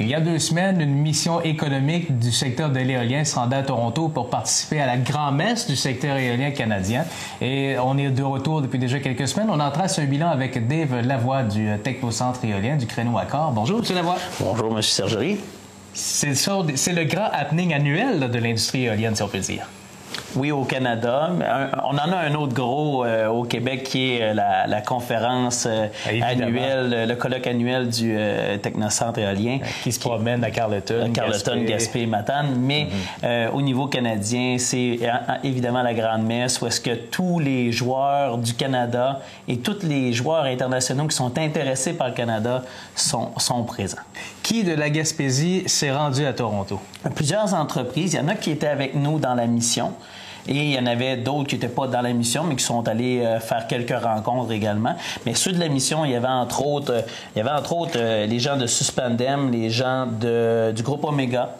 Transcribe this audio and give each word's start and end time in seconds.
Il 0.00 0.06
y 0.06 0.14
a 0.14 0.20
deux 0.20 0.38
semaines, 0.38 0.80
une 0.80 0.94
mission 0.94 1.40
économique 1.40 2.20
du 2.20 2.30
secteur 2.30 2.70
de 2.70 2.78
l'éolien 2.78 3.24
se 3.24 3.34
rendait 3.34 3.56
à 3.56 3.62
Toronto 3.64 4.08
pour 4.08 4.30
participer 4.30 4.80
à 4.80 4.86
la 4.86 4.96
grand-messe 4.96 5.66
du 5.66 5.74
secteur 5.74 6.16
éolien 6.16 6.52
canadien. 6.52 7.04
Et 7.40 7.74
on 7.82 7.98
est 7.98 8.10
de 8.10 8.22
retour 8.22 8.62
depuis 8.62 8.78
déjà 8.78 9.00
quelques 9.00 9.26
semaines. 9.26 9.48
On 9.50 9.58
en 9.58 9.72
trace 9.72 9.98
un 9.98 10.04
bilan 10.04 10.28
avec 10.28 10.68
Dave 10.68 11.00
Lavoie 11.00 11.42
du 11.42 11.68
Technocentre 11.82 12.44
éolien 12.44 12.76
du 12.76 12.86
Créneau 12.86 13.18
Accord. 13.18 13.50
Bonjour, 13.50 13.80
M. 13.80 13.96
Lavoie. 13.96 14.18
Bonjour, 14.38 14.72
M. 14.76 14.82
Sergerie. 14.82 15.38
C'est 15.94 16.28
le 16.92 17.02
grand 17.02 17.30
happening 17.32 17.74
annuel 17.74 18.30
de 18.30 18.38
l'industrie 18.38 18.84
éolienne, 18.84 19.16
si 19.16 19.22
on 19.22 19.28
peut 19.28 19.40
dire. 19.40 19.66
Oui, 20.36 20.52
au 20.52 20.64
Canada. 20.64 21.30
On 21.84 21.94
en 21.94 22.12
a 22.12 22.16
un 22.16 22.34
autre 22.34 22.52
gros 22.52 23.04
euh, 23.04 23.28
au 23.28 23.44
Québec 23.44 23.84
qui 23.84 24.12
est 24.12 24.22
euh, 24.22 24.34
la, 24.34 24.80
conférence 24.82 25.66
euh, 25.66 25.86
annuelle, 26.22 27.06
le 27.08 27.14
colloque 27.14 27.46
annuel 27.46 27.88
du 27.88 28.16
Technocentre 28.62 29.18
éolien. 29.18 29.58
Qui 29.82 29.92
se 29.92 30.00
promène 30.00 30.44
à 30.44 30.50
Carleton, 30.50 31.12
Carleton, 31.12 31.64
Gaspé, 31.64 32.06
Matane. 32.06 32.56
Mais 32.58 32.88
mm-hmm. 33.22 33.50
au 33.52 33.62
niveau 33.62 33.86
canadien, 33.86 34.56
c'est 34.58 34.98
évidemment 35.42 35.82
la 35.82 35.94
grande 35.94 36.24
messe 36.24 36.60
où 36.60 36.66
est-ce 36.66 36.80
que 36.80 36.94
tous 36.94 37.38
les 37.38 37.72
joueurs 37.72 38.38
du 38.38 38.54
Canada 38.54 39.20
et 39.46 39.58
tous 39.58 39.82
les 39.82 40.12
joueurs 40.12 40.44
internationaux 40.44 41.06
qui 41.06 41.16
sont 41.16 41.36
intéressés 41.38 41.94
par 41.94 42.08
le 42.08 42.14
Canada 42.14 42.62
sont, 42.94 43.30
sont 43.38 43.62
présents. 43.64 43.98
Qui 44.48 44.64
de 44.64 44.72
la 44.72 44.88
Gaspésie 44.88 45.64
s'est 45.66 45.92
rendu 45.92 46.24
à 46.24 46.32
Toronto? 46.32 46.80
Plusieurs 47.14 47.52
entreprises. 47.52 48.14
Il 48.14 48.16
y 48.16 48.18
en 48.18 48.28
a 48.28 48.34
qui 48.34 48.50
étaient 48.50 48.66
avec 48.66 48.94
nous 48.94 49.18
dans 49.18 49.34
la 49.34 49.46
mission. 49.46 49.92
Et 50.46 50.54
il 50.54 50.70
y 50.70 50.78
en 50.78 50.86
avait 50.86 51.18
d'autres 51.18 51.48
qui 51.48 51.56
n'étaient 51.56 51.68
pas 51.68 51.86
dans 51.86 52.00
la 52.00 52.14
mission, 52.14 52.44
mais 52.44 52.56
qui 52.56 52.64
sont 52.64 52.88
allés 52.88 53.20
euh, 53.20 53.40
faire 53.40 53.66
quelques 53.66 54.02
rencontres 54.02 54.50
également. 54.52 54.96
Mais 55.26 55.34
ceux 55.34 55.52
de 55.52 55.60
la 55.60 55.68
mission, 55.68 56.06
il 56.06 56.12
y 56.12 56.14
avait 56.14 56.28
entre 56.28 56.64
autres, 56.64 56.94
euh, 57.36 57.96
euh, 57.96 58.26
les 58.26 58.38
gens 58.38 58.56
de 58.56 58.66
Suspendem, 58.66 59.52
les 59.52 59.68
gens 59.68 60.06
du 60.06 60.82
groupe 60.82 61.04
Omega, 61.04 61.50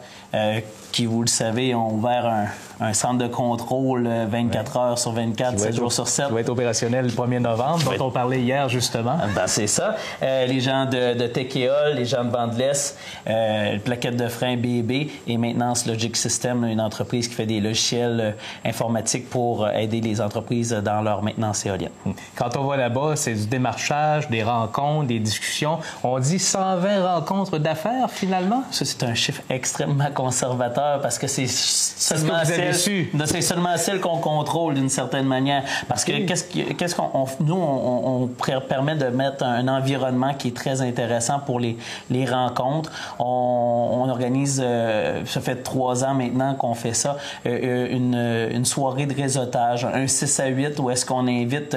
qui, 0.90 1.04
vous 1.04 1.20
le 1.20 1.28
savez, 1.28 1.74
ont 1.74 1.92
ouvert 1.92 2.24
un, 2.24 2.46
un 2.80 2.92
centre 2.92 3.18
de 3.18 3.26
contrôle 3.26 4.08
24 4.30 4.76
euh, 4.76 4.80
heures 4.80 4.98
sur 4.98 5.12
24, 5.12 5.58
7 5.58 5.74
jours 5.74 5.92
sur 5.92 6.08
7. 6.08 6.28
Qui 6.28 6.34
va 6.34 6.40
être 6.40 6.48
opérationnel 6.48 7.06
le 7.06 7.10
1er 7.10 7.40
novembre, 7.40 7.96
dont 7.96 8.06
on 8.06 8.10
parlait 8.10 8.40
hier 8.40 8.68
justement. 8.68 9.16
Ah, 9.20 9.26
ben, 9.34 9.46
c'est 9.46 9.66
ça. 9.66 9.96
Euh, 10.22 10.46
les 10.46 10.60
gens 10.60 10.86
de, 10.86 11.14
de 11.14 11.26
Tekea, 11.26 11.94
les 11.94 12.04
gens 12.04 12.24
de 12.24 12.30
Bandless, 12.30 12.96
euh, 13.28 13.78
plaquette 13.78 14.16
de 14.16 14.28
frein 14.28 14.56
BB 14.56 15.10
et 15.26 15.36
Maintenance 15.36 15.86
Logic 15.86 16.16
System, 16.16 16.64
une 16.64 16.80
entreprise 16.80 17.28
qui 17.28 17.34
fait 17.34 17.46
des 17.46 17.60
logiciels 17.60 18.20
euh, 18.20 18.68
informatiques 18.68 19.28
pour 19.28 19.68
aider 19.68 20.00
les 20.00 20.20
entreprises 20.20 20.70
dans 20.70 21.02
leur 21.02 21.22
maintenance 21.22 21.66
éolienne. 21.66 21.90
Hmm. 22.04 22.12
Quand 22.36 22.56
on 22.56 22.64
va 22.64 22.76
là-bas, 22.76 23.16
c'est 23.16 23.34
du 23.34 23.46
démarchage, 23.46 24.28
des 24.28 24.42
rencontres, 24.42 25.08
des 25.08 25.18
discussions. 25.18 25.78
On 26.02 26.18
dit 26.18 26.38
120 26.38 27.14
rencontres 27.14 27.58
d'affaires 27.58 28.10
finalement? 28.10 28.62
Ça, 28.70 28.84
c'est 28.84 29.02
un 29.02 29.14
chiffre 29.14 29.42
extrêmement 29.50 30.10
conservateur 30.14 31.00
parce 31.00 31.18
que 31.18 31.26
c'est 31.26 31.48
seulement 31.48 32.44
c'est 32.72 33.40
seulement 33.40 33.76
celle 33.76 34.00
qu'on 34.00 34.18
contrôle 34.18 34.74
d'une 34.74 34.88
certaine 34.88 35.26
manière. 35.26 35.62
Parce 35.88 36.04
que 36.04 36.12
qu'est-ce 36.26 36.94
qu'on, 36.94 37.26
nous, 37.40 37.56
on, 37.56 38.28
permet 38.68 38.96
de 38.96 39.06
mettre 39.06 39.44
un 39.44 39.68
environnement 39.68 40.34
qui 40.34 40.48
est 40.48 40.56
très 40.56 40.82
intéressant 40.82 41.38
pour 41.40 41.60
les, 41.60 41.76
les 42.10 42.24
rencontres. 42.24 42.90
On, 43.18 44.06
organise, 44.08 44.62
euh, 44.64 45.22
ça 45.26 45.40
fait 45.40 45.56
trois 45.56 46.04
ans 46.04 46.14
maintenant 46.14 46.54
qu'on 46.54 46.74
fait 46.74 46.94
ça, 46.94 47.18
euh, 47.46 47.58
euh, 47.62 47.88
une, 47.90 48.56
une, 48.56 48.64
soirée 48.64 49.06
de 49.06 49.14
réseautage, 49.14 49.84
un 49.84 50.06
6 50.06 50.40
à 50.40 50.46
8 50.46 50.78
où 50.78 50.90
est-ce 50.90 51.04
qu'on 51.04 51.26
invite 51.26 51.76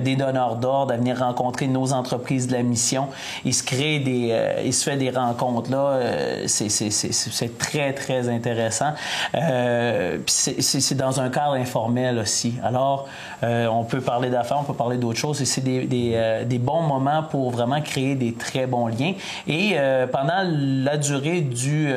des 0.00 0.16
donneurs 0.16 0.56
d'ordre 0.56 0.92
à 0.92 0.96
venir 0.96 1.18
rencontrer 1.18 1.66
nos 1.66 1.92
entreprises 1.92 2.46
de 2.46 2.52
la 2.52 2.62
mission. 2.62 3.08
Il 3.44 3.54
se 3.54 3.62
crée 3.62 3.98
des, 3.98 4.62
il 4.64 4.72
se 4.72 4.84
fait 4.84 4.96
des 4.96 5.10
rencontres 5.10 5.70
là. 5.70 5.98
c'est 6.46 7.58
très 7.58 7.92
très 7.92 8.28
intéressant. 8.28 8.92
Euh, 9.34 10.18
c'est 10.32 10.94
dans 10.94 11.20
un 11.20 11.28
cadre 11.28 11.52
informel 11.52 12.18
aussi. 12.18 12.54
Alors, 12.62 13.06
euh, 13.42 13.66
on 13.66 13.84
peut 13.84 14.00
parler 14.00 14.30
d'affaires, 14.30 14.58
on 14.60 14.64
peut 14.64 14.74
parler 14.74 14.96
d'autres 14.96 15.18
choses, 15.18 15.40
et 15.42 15.44
c'est 15.44 15.60
des, 15.60 15.86
des, 15.86 16.12
euh, 16.14 16.44
des, 16.44 16.58
bons 16.58 16.82
moments 16.82 17.22
pour 17.22 17.50
vraiment 17.50 17.80
créer 17.80 18.14
des 18.14 18.32
très 18.32 18.66
bons 18.66 18.86
liens. 18.86 19.14
Et 19.46 19.72
euh, 19.74 20.06
pendant 20.06 20.42
la 20.44 20.96
durée 20.96 21.40
du, 21.40 21.92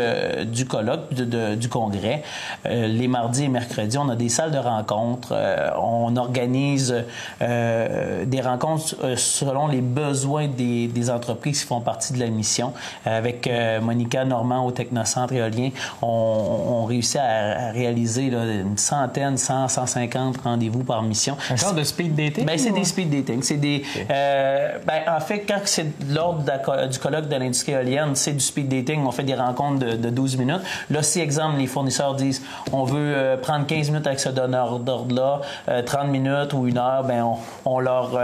du 0.45 0.65
colloque, 0.65 1.13
de, 1.13 1.55
du 1.55 1.69
congrès, 1.69 2.23
les 2.65 3.07
mardis 3.07 3.45
et 3.45 3.47
mercredis, 3.47 3.97
on 3.97 4.09
a 4.09 4.15
des 4.15 4.29
salles 4.29 4.51
de 4.51 4.57
rencontres, 4.57 5.33
on 5.77 6.15
organise 6.15 7.03
des 7.39 8.41
rencontres 8.41 8.95
selon 9.17 9.67
les 9.67 9.81
besoins 9.81 10.47
des, 10.47 10.87
des, 10.87 11.09
entreprises 11.09 11.61
qui 11.61 11.67
font 11.67 11.81
partie 11.81 12.13
de 12.13 12.19
la 12.19 12.27
mission. 12.27 12.73
Avec 13.05 13.49
Monica 13.81 14.25
Normand 14.25 14.65
au 14.65 14.71
Technocentre 14.71 15.33
éolien, 15.33 15.69
on, 16.01 16.07
on 16.07 16.85
réussit 16.85 17.17
à, 17.17 17.67
à 17.67 17.71
réaliser 17.71 18.24
là, 18.29 18.43
une 18.45 18.77
centaine, 18.77 19.37
100, 19.37 19.67
150 19.67 20.37
rendez-vous 20.43 20.83
par 20.83 21.01
mission. 21.01 21.37
Un 21.49 21.55
genre 21.55 21.73
de 21.73 21.83
speed 21.83 22.15
dating? 22.15 22.45
Ben, 22.45 22.57
c'est 22.57 22.71
des 22.71 22.83
speed 22.83 23.09
dating. 23.09 23.41
C'est 23.43 23.57
des, 23.57 23.83
euh, 24.09 24.77
ben, 24.85 25.01
en 25.07 25.19
fait, 25.19 25.45
quand 25.47 25.59
c'est 25.65 25.87
l'ordre 26.09 26.43
du 26.87 26.99
colloque 26.99 27.27
de 27.27 27.35
l'industrie 27.35 27.73
éolienne, 27.73 28.15
c'est 28.15 28.33
du 28.33 28.39
speed 28.39 28.69
dating. 28.69 29.05
On 29.05 29.11
fait 29.11 29.23
des 29.23 29.35
rencontres 29.35 29.85
de, 29.85 30.09
12 30.09 30.37
minutes. 30.37 30.61
Là, 30.89 31.03
si, 31.03 31.19
exemple, 31.19 31.57
les 31.57 31.67
fournisseurs 31.67 32.15
disent 32.15 32.41
on 32.71 32.83
veut 32.83 33.13
euh, 33.15 33.37
prendre 33.37 33.65
15 33.65 33.89
minutes 33.89 34.07
avec 34.07 34.19
ce 34.19 34.29
donneur 34.29 34.79
d'ordre-là, 34.79 35.41
30 35.85 36.05
euh, 36.05 36.07
minutes 36.07 36.53
ou 36.53 36.67
une 36.67 36.77
heure, 36.77 37.03
ben, 37.03 37.23
on, 37.23 37.37
on 37.65 37.79
leur 37.79 38.17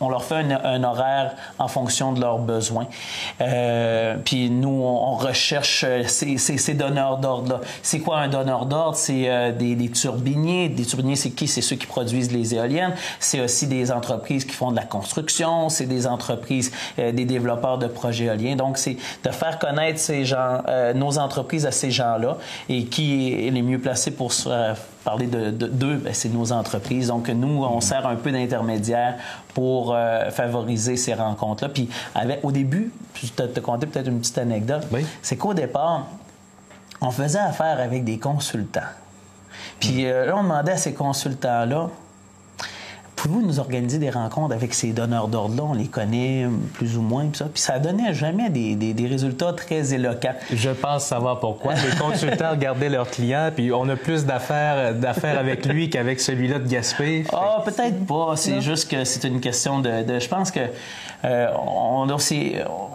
on 0.00 0.08
leur 0.08 0.24
fait 0.24 0.34
un, 0.34 0.82
horaire 0.82 1.34
en 1.58 1.68
fonction 1.68 2.12
de 2.12 2.20
leurs 2.20 2.38
besoins. 2.38 2.86
Euh, 3.40 4.16
puis 4.24 4.50
nous, 4.50 4.68
on, 4.68 5.14
recherche 5.14 5.84
euh, 5.86 6.04
ces, 6.06 6.38
ces, 6.38 6.74
donneurs 6.74 7.18
d'ordre-là. 7.18 7.60
C'est 7.82 8.00
quoi 8.00 8.18
un 8.18 8.28
donneur 8.28 8.64
d'ordre? 8.64 8.96
C'est 8.96 9.28
euh, 9.28 9.52
des, 9.52 9.74
des, 9.74 9.90
turbiniers. 9.90 10.70
Des 10.70 10.86
turbiniers, 10.86 11.16
c'est 11.16 11.30
qui? 11.30 11.46
C'est 11.46 11.60
ceux 11.60 11.76
qui 11.76 11.86
produisent 11.86 12.32
les 12.32 12.54
éoliennes. 12.54 12.94
C'est 13.18 13.40
aussi 13.40 13.66
des 13.66 13.92
entreprises 13.92 14.46
qui 14.46 14.54
font 14.54 14.70
de 14.70 14.76
la 14.76 14.84
construction. 14.84 15.68
C'est 15.68 15.86
des 15.86 16.06
entreprises, 16.06 16.72
des 16.96 17.24
développeurs 17.24 17.78
de 17.78 17.86
projets 17.86 18.24
éoliens. 18.24 18.56
Donc, 18.56 18.78
c'est 18.78 18.96
de 19.22 19.30
faire 19.30 19.58
connaître 19.58 19.98
ces 19.98 20.24
gens, 20.24 20.62
nos 20.94 21.18
entreprises 21.18 21.66
à 21.66 21.72
ces 21.72 21.90
gens-là 21.90 22.38
et 22.68 22.84
qui 22.84 23.46
est 23.46 23.50
les 23.50 23.62
mieux 23.62 23.78
placés 23.78 24.10
pour 24.10 24.32
parler 25.04 25.26
de 25.26 25.50
d'eux, 25.50 25.96
ben, 25.96 26.12
c'est 26.12 26.28
nos 26.28 26.52
entreprises. 26.52 27.08
Donc, 27.08 27.28
nous, 27.28 27.64
on 27.64 27.80
sert 27.80 28.06
un 28.06 28.16
peu 28.16 28.32
d'intermédiaire 28.32 29.16
pour 29.54 29.94
euh, 29.94 30.30
favoriser 30.30 30.96
ces 30.96 31.14
rencontres-là. 31.14 31.70
Puis, 31.70 31.88
avec, 32.14 32.40
au 32.44 32.52
début, 32.52 32.92
je 33.14 33.28
te, 33.28 33.42
te 33.42 33.60
conter 33.60 33.86
peut-être 33.86 34.08
une 34.08 34.20
petite 34.20 34.38
anecdote. 34.38 34.86
C'est 35.22 35.36
qu'au 35.36 35.54
départ, 35.54 36.06
on 37.00 37.10
faisait 37.10 37.38
affaire 37.38 37.80
avec 37.80 38.04
des 38.04 38.18
consultants. 38.18 38.80
Puis 39.78 40.06
euh, 40.06 40.26
là, 40.26 40.36
on 40.36 40.42
demandait 40.42 40.72
à 40.72 40.76
ces 40.76 40.92
consultants-là, 40.92 41.88
Pouvez-vous 43.20 43.46
nous 43.46 43.60
organiser 43.60 43.98
des 43.98 44.08
rencontres 44.08 44.54
avec 44.54 44.72
ces 44.72 44.92
donneurs 44.92 45.28
d'ordre-là? 45.28 45.62
On 45.62 45.74
les 45.74 45.88
connaît 45.88 46.46
plus 46.72 46.96
ou 46.96 47.02
moins, 47.02 47.26
puis 47.26 47.36
ça. 47.36 47.44
Puis 47.52 47.60
ça 47.60 47.78
donnait 47.78 48.14
jamais 48.14 48.48
des, 48.48 48.74
des, 48.74 49.06
résultats 49.06 49.52
très 49.52 49.92
éloquents. 49.92 50.32
Je 50.50 50.70
pense 50.70 51.04
savoir 51.04 51.38
pourquoi. 51.38 51.74
Les 51.74 51.98
consultants 51.98 52.50
regardaient 52.52 52.88
leurs 52.88 53.10
clients, 53.10 53.50
puis 53.54 53.72
on 53.74 53.86
a 53.90 53.96
plus 53.96 54.24
d'affaires, 54.24 54.94
d'affaires 54.94 55.38
avec 55.38 55.66
lui 55.66 55.90
qu'avec 55.90 56.18
celui-là 56.18 56.60
de 56.60 56.66
Gaspé. 56.66 57.24
Ah, 57.30 57.60
peut-être 57.62 58.06
pas. 58.06 58.36
C'est 58.36 58.62
juste 58.62 58.90
que 58.90 59.04
c'est 59.04 59.28
une 59.28 59.40
question 59.40 59.80
de, 59.80 60.18
je 60.18 60.28
pense 60.28 60.50
que 60.50 60.60
euh, 61.26 61.48
on, 61.58 62.08
a 62.08 62.16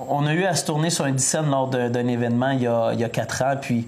on 0.10 0.26
a 0.26 0.34
eu 0.34 0.46
à 0.46 0.56
se 0.56 0.66
tourner 0.66 0.90
sur 0.90 1.06
un 1.06 1.12
dixaine 1.12 1.52
lors 1.52 1.68
d'un 1.68 2.08
événement 2.08 2.50
il 2.50 2.64
y, 2.64 2.68
a, 2.68 2.94
il 2.94 3.00
y 3.00 3.04
a 3.04 3.10
quatre 3.10 3.44
ans, 3.44 3.54
puis 3.62 3.88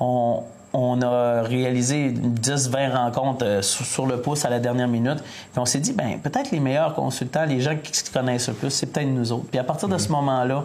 on, 0.00 0.44
on 0.74 1.00
a 1.02 1.42
réalisé 1.42 2.10
10-20 2.10 2.92
rencontres 2.92 3.44
euh, 3.46 3.62
sur, 3.62 4.06
le 4.06 4.20
pouce 4.20 4.44
à 4.44 4.50
la 4.50 4.58
dernière 4.58 4.88
minute. 4.88 5.22
Puis 5.22 5.58
on 5.58 5.64
s'est 5.64 5.78
dit, 5.78 5.92
ben 5.92 6.18
peut-être 6.20 6.50
les 6.50 6.58
meilleurs 6.58 6.94
consultants, 6.94 7.46
les 7.46 7.60
gens 7.60 7.76
qui 7.76 7.96
se 7.96 8.10
connaissent 8.10 8.48
le 8.48 8.54
plus, 8.54 8.70
c'est 8.70 8.86
peut-être 8.86 9.08
nous 9.08 9.32
autres. 9.32 9.46
Puis 9.50 9.58
à 9.58 9.64
partir 9.64 9.88
de 9.88 9.96
ce 9.96 10.08
mhm. 10.08 10.16
moment-là, 10.16 10.64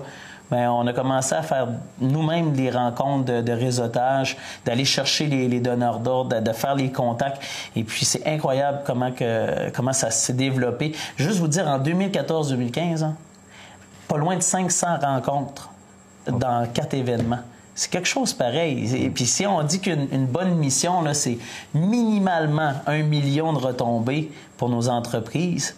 ben, 0.50 0.68
on 0.72 0.88
a 0.88 0.94
commencé 0.94 1.36
à 1.36 1.44
faire 1.44 1.68
nous-mêmes 2.02 2.54
des 2.54 2.72
rencontres 2.72 3.44
de, 3.44 3.52
réseautage, 3.52 4.36
d'aller 4.66 4.84
chercher 4.84 5.28
les, 5.28 5.60
donneurs 5.60 6.00
d'ordre, 6.00 6.42
de, 6.42 6.52
faire 6.54 6.74
les 6.74 6.92
contacts. 6.92 7.44
Et 7.76 7.84
puis 7.84 8.04
c'est 8.04 8.26
incroyable 8.26 8.80
comment 8.84 9.12
que 9.12 9.70
comment 9.76 9.94
ça 9.94 10.10
s'est 10.10 10.34
développé. 10.34 10.96
Juste 11.18 11.38
vous 11.38 11.48
dire, 11.48 11.68
en 11.68 11.78
2014-2015, 11.78 13.04
hein, 13.04 13.16
pas 14.08 14.18
loin 14.18 14.38
de 14.38 14.42
500 14.42 14.88
rencontres 15.04 15.70
dans 16.28 16.68
quatre 16.74 16.96
événements. 16.96 17.44
C'est 17.80 17.92
quelque 17.92 18.10
chose 18.10 18.34
pareil. 18.34 18.94
Et 19.06 19.10
puis 19.10 19.26
si 19.26 19.48
on 19.48 19.64
dit 19.64 19.80
qu'une 19.80 20.26
bonne 20.26 20.56
mission, 20.56 21.02
c'est 21.14 21.38
minimalement 21.74 22.74
un 22.86 23.04
million 23.04 23.54
de 23.54 23.58
retombées 23.58 24.34
pour 24.58 24.68
nos 24.68 24.90
entreprises, 24.90 25.78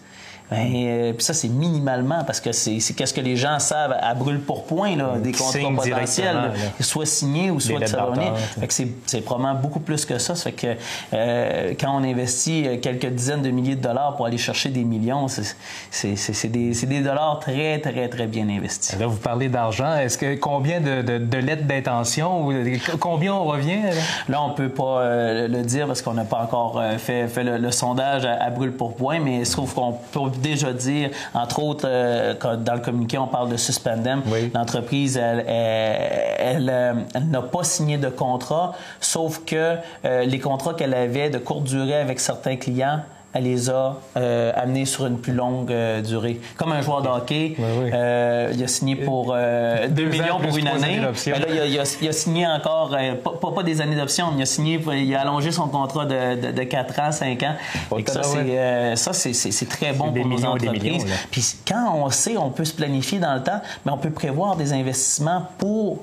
Ben, 0.52 1.14
puis 1.16 1.24
ça, 1.24 1.34
c'est 1.34 1.48
minimalement 1.48 2.24
parce 2.26 2.42
que 2.42 2.52
c'est 2.52 2.80
qu'est-ce 2.94 3.14
que 3.14 3.22
les 3.22 3.38
gens 3.38 3.58
savent 3.60 3.96
à 4.00 4.14
brûle 4.14 4.42
pour 4.42 4.66
point, 4.66 4.98
là, 4.98 5.14
des 5.18 5.32
contrats 5.32 5.60
potentiels, 5.76 6.52
soit 6.82 7.06
signés 7.06 7.52
ou 7.52 7.60
soit 7.60 7.80
de 7.80 7.86
Fait 7.86 8.68
que 8.68 8.74
c'est 9.06 9.22
probablement 9.22 9.60
beaucoup 9.60 9.80
plus 9.80 10.06
que 10.06 10.18
ça. 10.18 10.36
Ça 10.36 10.52
fait 10.52 10.78
que 11.12 11.74
quand 11.76 11.98
on 11.98 12.04
investit 12.04 12.80
quelques 12.82 13.08
dizaines 13.08 13.42
de 13.42 13.50
milliers 13.50 13.76
de 13.76 13.82
dollars 13.82 14.16
pour 14.16 14.26
aller 14.26 14.38
chercher 14.38 14.70
des 14.70 14.84
millions, 14.84 15.28
c'est 15.30 16.48
des, 16.48 16.74
des, 16.74 17.02
dollars 17.02 17.40
très, 17.40 17.80
très, 17.80 18.10
très 18.10 18.28
bien 18.28 18.50
investis. 18.50 18.98
Là, 19.00 19.08
vous 19.08 19.18
parlez 19.18 19.48
d'argent. 19.48 19.96
Est-ce 19.96 20.18
que 20.18 20.36
combien 20.36 20.82
de, 20.82 21.02
de, 21.02 21.38
lettres 21.38 21.66
d'intention 21.66 22.48
ou 22.48 22.54
combien 23.00 23.34
on 23.34 23.46
revient? 23.46 23.82
Là, 24.28 24.42
on 24.42 24.52
peut 24.52 24.70
pas 24.70 25.48
le 25.48 25.62
dire 25.64 25.88
parce 25.88 26.02
qu'on 26.02 26.14
n'a 26.14 26.26
pas 26.26 26.42
encore 26.42 26.82
fait, 26.98 27.28
fait 27.28 27.44
le, 27.44 27.72
sondage 27.72 28.26
à, 28.26 28.50
brûle 28.50 28.74
pour 28.74 28.96
point, 28.96 29.20
mais 29.20 29.46
je 29.46 29.52
trouve 29.52 29.74
qu'on 29.74 29.94
peut 30.12 30.20
déjà 30.42 30.74
dire, 30.74 31.12
entre 31.34 31.60
autres, 31.60 31.86
euh, 31.88 32.34
dans 32.58 32.74
le 32.74 32.80
communiqué, 32.82 33.18
on 33.18 33.28
parle 33.28 33.50
de 33.50 33.58
suspendem. 33.58 34.22
L'entreprise, 34.54 35.18
elle, 35.18 35.46
elle, 35.48 36.70
euh, 36.70 36.94
elle, 37.14 37.30
n'a 37.30 37.42
pas 37.42 37.64
signé 37.64 37.98
de 37.98 38.10
contrat, 38.10 38.74
sauf 39.00 39.44
que 39.46 39.76
euh, 40.06 40.26
les 40.26 40.40
contrats 40.40 40.74
qu'elle 40.74 40.94
avait 40.94 41.30
de 41.30 41.38
courte 41.38 41.64
durée 41.64 41.96
avec 41.96 42.20
certains 42.20 42.56
clients 42.56 43.02
elle 43.34 43.44
les 43.46 43.70
a 43.70 43.98
euh, 44.18 44.52
amenés 44.56 44.86
sur 44.86 45.06
une 45.06 45.18
plus 45.18 45.34
longue 45.34 45.72
euh, 45.72 46.02
durée. 46.02 46.40
Comme 46.58 46.72
un 46.72 46.82
joueur 46.82 47.02
de 47.02 47.08
hockey, 47.08 47.56
euh, 47.60 48.52
il 48.54 48.64
a 48.64 48.68
signé 48.68 48.96
pour 48.96 49.28
2 49.28 49.34
euh, 49.36 49.88
millions 50.10 50.40
pour 50.40 50.58
une 50.58 50.68
année. 50.68 51.00
Ben 51.00 51.40
là, 51.40 51.48
il, 51.50 51.60
a, 51.60 51.96
il, 52.02 52.08
a, 52.08 52.12
signé 52.12 52.46
encore, 52.46 52.96
pas, 53.24 53.52
pas, 53.52 53.64
des 53.64 53.80
années 53.82 53.96
d'option, 53.96 54.32
mais 54.32 54.40
il 54.40 54.42
a 54.44 54.46
signé, 54.46 54.80
il 54.94 55.16
a 55.16 55.22
allongé 55.22 55.52
son 55.52 55.68
contrat 55.68 56.06
de, 56.06 56.52
de, 56.52 56.64
4 56.64 57.00
ans, 57.00 57.12
5 57.12 57.44
ans. 57.44 57.56
Et 57.98 58.96
ça, 58.96 59.14
c'est 59.14 59.70
très 59.70 59.94
bon 59.94 60.12
pour 60.12 60.28
nos 60.28 60.46
entreprises. 60.46 61.06
Puis 61.32 61.56
quand 61.68 61.96
on 61.96 62.10
sait, 62.10 62.38
on 62.38 62.50
peut 62.50 62.66
se 62.66 62.74
planifier 62.74 63.20
dans 63.20 63.34
le 63.34 63.44
temps, 63.44 63.62
mais 63.86 63.92
on 63.92 63.98
peut 63.98 64.12
prévoir 64.12 64.56
des 64.56 64.74
investissements 64.74 65.48
pour 65.58 66.00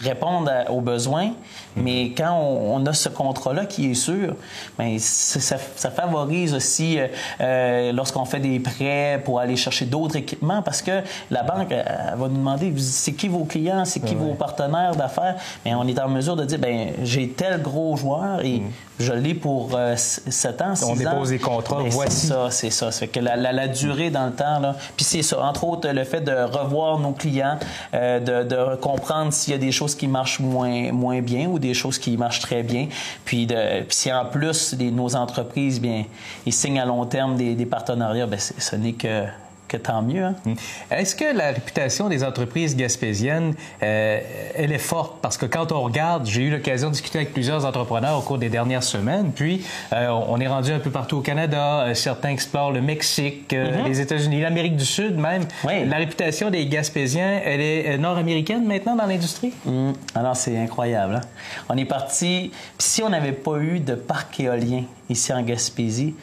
répondre 0.00 0.50
aux 0.68 0.80
besoins, 0.80 1.32
mais 1.76 2.12
quand 2.16 2.32
on, 2.32 2.84
a 2.86 2.92
ce 2.92 3.08
contrat-là 3.08 3.66
qui 3.66 3.90
est 3.90 3.94
sûr, 3.94 4.34
bien, 4.78 4.96
ça, 4.98 5.58
favorise 5.90 6.54
aussi 6.54 6.98
euh, 6.98 7.06
euh, 7.40 7.92
lorsqu'on 7.92 8.24
fait 8.24 8.40
des 8.40 8.60
prêts 8.60 9.20
pour 9.24 9.40
aller 9.40 9.56
chercher 9.56 9.86
d'autres 9.86 10.16
équipements 10.16 10.62
parce 10.62 10.82
que 10.82 11.02
la 11.30 11.42
banque 11.42 11.70
va 11.70 12.28
nous 12.28 12.36
demander 12.36 12.72
c'est 12.78 13.12
qui 13.12 13.28
vos 13.28 13.44
clients, 13.44 13.84
c'est 13.84 14.00
qui 14.00 14.14
vos 14.14 14.34
partenaires 14.34 14.96
d'affaires? 14.96 15.36
Mais 15.64 15.74
on 15.74 15.86
est 15.86 15.98
en 15.98 16.08
mesure 16.08 16.36
de 16.36 16.44
dire 16.44 16.58
ben 16.58 16.90
j'ai 17.02 17.28
tel 17.28 17.62
gros 17.62 17.96
joueur 17.96 18.44
et 18.44 18.60
mm. 18.60 18.70
je 19.00 19.12
l'ai 19.12 19.34
pour 19.34 19.70
euh, 19.74 19.94
7 19.96 20.62
ans, 20.62 20.74
6 20.74 20.84
ans. 20.84 20.88
On 20.92 20.96
dépose 20.96 21.30
des 21.30 21.38
contrats, 21.38 21.82
ben, 21.82 21.88
voici. 21.88 22.26
C'est 22.26 22.26
ça, 22.28 22.50
c'est 22.50 22.70
ça. 22.70 22.90
Ça 22.90 23.06
que 23.06 23.20
la, 23.20 23.36
la, 23.36 23.68
durée 23.68 24.10
dans 24.10 24.26
le 24.26 24.32
temps, 24.32 24.60
là. 24.60 24.76
Puis 24.96 25.04
c'est 25.04 25.22
ça, 25.22 25.42
entre 25.42 25.64
autres, 25.64 25.88
le 25.88 26.04
fait 26.04 26.20
de 26.20 26.32
revoir 26.32 26.98
nos 26.98 27.12
clients, 27.12 27.58
de, 27.92 28.42
de 28.42 28.76
comprendre 28.76 29.32
s'il 29.32 29.52
y 29.52 29.55
a 29.55 29.55
des 29.58 29.72
choses 29.72 29.94
qui 29.94 30.08
marchent 30.08 30.40
moins, 30.40 30.92
moins 30.92 31.20
bien 31.20 31.48
ou 31.48 31.58
des 31.58 31.74
choses 31.74 31.98
qui 31.98 32.16
marchent 32.16 32.40
très 32.40 32.62
bien. 32.62 32.88
Puis, 33.24 33.46
de, 33.46 33.84
si 33.88 34.12
en 34.12 34.24
plus 34.26 34.74
nos 34.74 35.14
entreprises, 35.16 35.80
bien, 35.80 36.04
ils 36.44 36.52
signent 36.52 36.80
à 36.80 36.86
long 36.86 37.04
terme 37.06 37.36
des, 37.36 37.54
des 37.54 37.66
partenariats, 37.66 38.26
bien, 38.26 38.38
ce 38.38 38.76
n'est 38.76 38.92
que 38.92 39.24
que 39.68 39.76
tant 39.76 40.02
mieux. 40.02 40.24
Hein? 40.24 40.34
Hmm. 40.44 40.54
Est-ce 40.90 41.16
que 41.16 41.36
la 41.36 41.48
réputation 41.48 42.08
des 42.08 42.24
entreprises 42.24 42.76
gaspésiennes, 42.76 43.54
euh, 43.82 44.20
elle 44.54 44.72
est 44.72 44.78
forte? 44.78 45.20
Parce 45.20 45.36
que 45.36 45.46
quand 45.46 45.72
on 45.72 45.82
regarde, 45.82 46.26
j'ai 46.26 46.42
eu 46.42 46.50
l'occasion 46.50 46.88
de 46.88 46.92
discuter 46.92 47.18
avec 47.18 47.32
plusieurs 47.32 47.64
entrepreneurs 47.64 48.18
au 48.18 48.22
cours 48.22 48.38
des 48.38 48.48
dernières 48.48 48.82
semaines, 48.82 49.32
puis 49.34 49.64
euh, 49.92 50.08
on 50.08 50.40
est 50.40 50.46
rendu 50.46 50.72
un 50.72 50.78
peu 50.78 50.90
partout 50.90 51.18
au 51.18 51.20
Canada, 51.20 51.80
euh, 51.80 51.94
certains 51.94 52.30
explorent 52.30 52.72
le 52.72 52.80
Mexique, 52.80 53.52
mm-hmm. 53.52 53.84
les 53.84 54.00
États-Unis, 54.00 54.40
l'Amérique 54.40 54.76
du 54.76 54.86
Sud 54.86 55.16
même. 55.16 55.44
La 55.64 55.96
réputation 55.96 56.50
des 56.50 56.66
Gaspésiens, 56.66 57.40
elle 57.44 57.60
est 57.60 57.98
nord-américaine 57.98 58.64
maintenant 58.66 58.96
dans 58.96 59.06
l'industrie? 59.06 59.52
Hmm. 59.64 59.92
Alors 60.14 60.36
c'est 60.36 60.56
incroyable. 60.58 61.16
Hein? 61.16 61.20
On 61.68 61.76
est 61.76 61.84
parti, 61.84 62.52
si 62.78 63.02
on 63.02 63.10
n'avait 63.10 63.32
pas 63.32 63.58
eu 63.58 63.80
de 63.80 63.94
parc 63.94 64.40
éolien 64.40 64.84
ici 65.08 65.32
en 65.32 65.42
Gaspésie, 65.42 66.14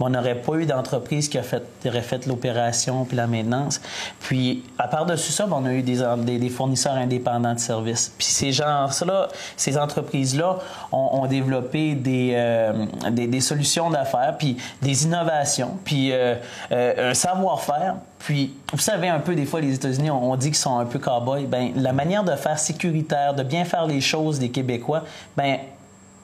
on 0.00 0.10
n'aurait 0.10 0.36
pas 0.36 0.54
eu 0.54 0.66
d'entreprise 0.66 1.28
qui 1.28 1.38
a 1.38 1.42
fait, 1.42 1.62
aurait 1.86 2.02
fait 2.02 2.26
l'opération 2.26 3.04
puis 3.04 3.16
la 3.16 3.26
maintenance. 3.26 3.80
Puis, 4.20 4.64
à 4.78 4.88
part 4.88 5.06
dessus 5.06 5.32
ça, 5.32 5.46
on 5.50 5.64
a 5.64 5.72
eu 5.72 5.82
des, 5.82 6.02
des, 6.38 6.48
fournisseurs 6.48 6.94
indépendants 6.94 7.54
de 7.54 7.60
services. 7.60 8.12
Puis 8.16 8.26
ces 8.26 8.52
gens-là, 8.52 9.28
ces 9.56 9.78
entreprises-là 9.78 10.58
ont, 10.92 11.26
développé 11.26 11.96
euh, 12.06 12.86
des, 13.10 13.26
des, 13.26 13.40
solutions 13.40 13.90
d'affaires, 13.90 14.36
puis 14.38 14.56
des 14.82 15.04
innovations, 15.04 15.78
puis 15.84 16.12
euh, 16.12 16.34
euh, 16.72 17.10
un 17.10 17.14
savoir-faire. 17.14 17.96
Puis, 18.18 18.54
vous 18.72 18.78
savez 18.78 19.08
un 19.08 19.20
peu, 19.20 19.34
des 19.34 19.46
fois, 19.46 19.60
les 19.60 19.74
États-Unis, 19.74 20.10
on, 20.10 20.36
dit 20.36 20.48
qu'ils 20.48 20.56
sont 20.56 20.78
un 20.78 20.84
peu 20.84 20.98
cow-boys. 20.98 21.46
Ben, 21.48 21.70
la 21.76 21.92
manière 21.92 22.24
de 22.24 22.34
faire 22.36 22.58
sécuritaire, 22.58 23.34
de 23.34 23.42
bien 23.42 23.64
faire 23.64 23.86
les 23.86 24.00
choses 24.00 24.38
des 24.38 24.50
Québécois, 24.50 25.04
ben 25.36 25.58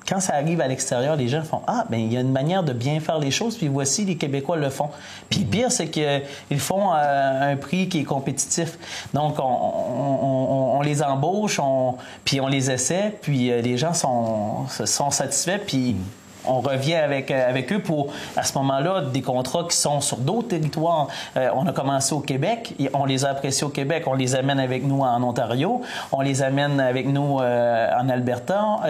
quand 0.06 0.20
ça 0.20 0.34
arrive 0.34 0.60
à 0.60 0.68
l'extérieur, 0.68 1.16
les 1.16 1.28
gens 1.28 1.42
font 1.42 1.62
Ah, 1.66 1.84
ben 1.90 1.98
il 1.98 2.12
y 2.12 2.16
a 2.16 2.20
une 2.20 2.32
manière 2.32 2.62
de 2.62 2.72
bien 2.72 3.00
faire 3.00 3.18
les 3.18 3.30
choses, 3.30 3.56
puis 3.56 3.68
voici, 3.68 4.04
les 4.04 4.16
Québécois 4.16 4.56
le 4.56 4.70
font. 4.70 4.90
Puis 5.28 5.40
le 5.40 5.46
pire, 5.46 5.72
c'est 5.72 5.88
qu'ils 5.88 6.60
font 6.60 6.90
à 6.90 7.46
un 7.46 7.56
prix 7.56 7.88
qui 7.88 8.00
est 8.00 8.04
compétitif. 8.04 8.78
Donc, 9.14 9.36
on, 9.38 10.80
les 10.82 11.02
embauche, 11.02 11.60
puis 12.24 12.40
on 12.40 12.46
les 12.46 12.70
essaie, 12.70 13.14
puis 13.20 13.50
euh, 13.50 13.60
les 13.60 13.76
gens 13.76 13.92
sont, 13.92 14.66
sont 14.68 15.10
satisfaits, 15.10 15.58
puis 15.66 15.96
on 16.46 16.60
revient 16.60 16.94
avec, 16.94 17.30
euh, 17.30 17.48
avec 17.48 17.72
eux 17.72 17.80
pour, 17.80 18.12
à 18.36 18.42
ce 18.42 18.56
moment-là, 18.58 19.02
des 19.12 19.22
contrats 19.22 19.66
qui 19.68 19.76
sont 19.76 20.00
sur 20.00 20.18
d'autres 20.18 20.48
territoires. 20.48 21.08
Euh, 21.36 21.50
on 21.54 21.66
a 21.66 21.72
commencé 21.72 22.14
au 22.14 22.20
Québec, 22.20 22.74
on 22.94 23.04
les 23.04 23.24
a 23.24 23.30
appréciés 23.30 23.66
au 23.66 23.70
Québec, 23.70 24.04
on 24.06 24.14
les 24.14 24.34
amène 24.34 24.60
avec 24.60 24.84
nous 24.84 25.00
en 25.00 25.22
Ontario, 25.22 25.82
on 26.12 26.20
les 26.20 26.42
amène 26.42 26.80
avec 26.80 27.06
nous 27.06 27.40
euh, 27.40 27.90
en 27.98 28.08
Alberta 28.08 28.80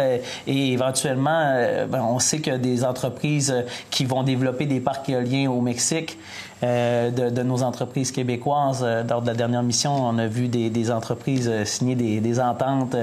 et 0.47 0.73
éventuellement, 0.73 1.55
ben, 1.89 2.03
on 2.03 2.19
sait 2.19 2.39
qu'il 2.39 2.53
y 2.53 2.57
a 2.57 2.59
des 2.59 2.85
entreprises 2.85 3.65
qui 3.91 4.05
vont 4.05 4.23
développer 4.23 4.67
des 4.67 4.81
parcs 4.81 5.09
éoliens 5.09 5.51
au 5.51 5.61
Mexique. 5.61 6.19
Euh, 6.63 7.11
de, 7.11 7.43
nos 7.43 7.63
entreprises 7.63 8.11
québécoises. 8.11 8.81
Euh, 8.83 9.03
lors 9.05 9.21
de 9.21 9.27
la 9.27 9.35
dernière 9.35 9.63
mission, 9.63 9.95
on 9.95 10.17
a 10.17 10.27
vu 10.27 10.49
des, 10.49 10.91
entreprises 10.91 11.49
euh, 11.49 11.67
signer 11.67 11.95
des, 11.95 12.41
ententes 12.41 12.97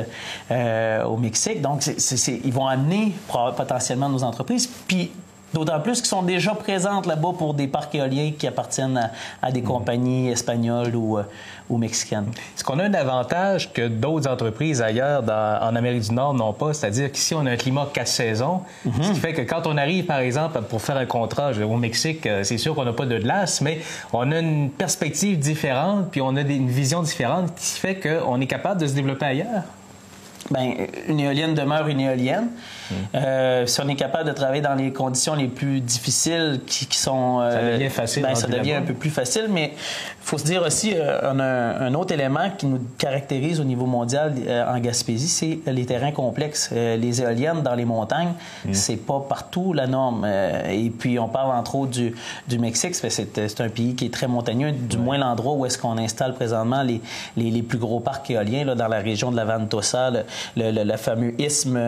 au 1.06 1.18
Mexique. 1.18 1.62
Donc, 1.62 1.86
ils 1.86 2.54
vont 2.54 2.66
amener 2.66 3.14
potentiellement 3.56 4.10
nos 4.10 4.24
entreprises. 4.24 4.68
Puis, 4.88 5.12
D'autant 5.54 5.80
plus 5.80 6.00
qu'ils 6.00 6.10
sont 6.10 6.24
déjà 6.24 6.56
présentes 6.56 7.06
là-bas 7.06 7.34
pour 7.38 7.54
des 7.54 7.68
parcs 7.68 7.94
éoliens 7.94 8.32
qui 8.38 8.48
appartiennent 8.48 9.10
à, 9.42 9.52
des 9.52 9.62
mhm. 9.62 9.68
compagnies 9.68 10.30
espagnoles 10.30 10.96
ou, 10.96 11.18
euh, 11.18 11.24
ou 11.70 11.78
mexicaines. 11.78 12.28
Est-ce 12.56 12.64
qu'on 12.64 12.80
a 12.80 12.86
un 12.86 12.94
avantage 12.94 13.72
que 13.72 13.88
d'autres 13.88 14.30
entreprises 14.30 14.82
ailleurs 14.82 15.24
en 15.24 15.76
Amérique 15.76 16.04
du 16.04 16.14
Nord 16.14 16.34
n'ont 16.34 16.54
pas? 16.54 16.74
C'est-à-dire 16.74 17.12
qu'ici, 17.12 17.36
on 17.36 17.46
a 17.46 17.52
un 17.52 17.58
climat 17.58 17.88
quatre 17.94 18.08
saisons, 18.08 18.62
mhm. 18.86 19.04
ce 19.04 19.12
qui 19.12 19.20
fait 19.20 19.34
que 19.34 19.42
quand 19.42 19.68
on 19.68 19.78
arrive, 19.78 20.06
par 20.06 20.20
exemple, 20.20 20.60
pour 20.64 20.82
faire 20.82 20.98
un 20.98 21.06
contrat 21.06 21.52
au 21.52 21.78
Mexique, 21.78 22.26
euh, 22.26 22.44
c'est 22.44 22.58
sûr 22.58 22.74
qu'on 22.74 22.86
n'a 22.86 22.94
pas 22.94 23.06
de 23.06 23.18
glace, 23.20 23.62
mais 23.62 23.82
on 24.12 24.32
a 24.32 24.40
une 24.40 24.72
perspective 24.72 25.38
différente, 25.38 26.10
puis 26.12 26.22
on 26.22 26.36
a 26.36 26.42
une 26.42 26.70
vision 26.70 27.04
différente 27.04 27.54
qui 27.56 27.80
fait 27.80 27.96
qu'on 27.96 28.42
est 28.42 28.48
capable 28.48 28.82
de 28.82 28.88
se 28.88 28.94
développer 28.94 29.26
ailleurs. 29.26 29.64
Bien, 30.52 30.74
une 31.08 31.20
éolienne 31.20 31.54
demeure 31.54 31.88
une 31.88 32.00
éolienne. 32.00 32.50
Euh, 33.16 33.66
si 33.66 33.82
on 33.82 33.88
est 33.88 33.96
capable 33.96 34.28
de 34.30 34.34
travailler 34.34 34.62
dans 34.62 34.76
les 34.76 34.92
conditions 34.92 35.36
les 35.36 35.48
plus 35.48 35.80
difficiles 35.80 36.62
qui, 36.66 36.88
sont... 36.92 37.40
Euh, 37.42 37.52
ça 37.52 37.72
devient 37.72 37.90
facile. 37.90 38.24
Ben, 38.24 38.36
ça 38.36 38.48
devient 38.48 38.74
un 38.74 38.82
peu 38.82 38.94
plus 38.94 39.10
facile, 39.10 39.48
mais 39.50 39.74
il 39.76 40.26
faut 40.26 40.38
se 40.38 40.44
dire 40.44 40.62
aussi, 40.64 40.94
euh, 40.96 41.20
on 41.24 41.40
a 41.40 41.46
un, 41.46 41.94
autre 41.94 42.14
élément 42.14 42.50
qui 42.58 42.66
nous 42.66 42.82
caractérise 42.98 43.60
au 43.60 43.64
niveau 43.64 43.86
mondial 43.86 44.34
en 44.68 44.80
Gaspésie, 44.80 45.28
c'est 45.28 45.60
les 45.72 45.86
terrains 45.86 46.12
complexes. 46.12 46.72
les 46.72 47.22
éoliennes 47.22 47.62
dans 47.62 47.76
les 47.76 47.86
montagnes, 47.86 48.34
mm. 48.66 48.74
c'est 48.74 48.98
pas 48.98 49.26
partout 49.28 49.74
la 49.74 49.88
norme. 49.88 50.26
et 50.26 50.90
puis, 50.90 51.20
on 51.20 51.28
parle 51.28 51.56
entre 51.56 51.76
autres 51.76 51.92
du, 51.92 52.16
du 52.48 52.60
Mexique, 52.60 52.96
c'est 52.96 53.62
un 53.62 53.70
pays 53.70 53.96
qui 53.96 54.06
est 54.06 54.14
très 54.14 54.28
montagneux, 54.28 54.72
du 54.72 54.98
moins 54.98 55.18
l'endroit 55.18 55.54
où 55.54 55.66
est-ce 55.66 55.78
qu'on 55.78 55.98
installe 55.98 56.34
présentement 56.34 56.84
les, 56.84 57.02
les, 57.38 57.50
les, 57.52 57.64
plus 57.64 57.78
gros 57.78 58.00
parcs 58.00 58.30
éoliens, 58.30 58.66
là, 58.66 58.76
dans 58.76 58.88
la 58.88 59.00
région 59.00 59.32
de 59.32 59.36
la 59.36 59.46
Ventosa, 59.46 60.12
le, 60.56 60.72
le, 60.84 60.98
fameux 60.98 61.34
isthme 61.40 61.80